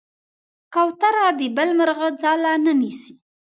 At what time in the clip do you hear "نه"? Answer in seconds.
2.65-2.73